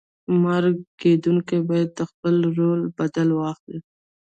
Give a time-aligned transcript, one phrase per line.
[0.41, 3.79] مرکه کېدونکی باید د خپل رول بدل واخلي.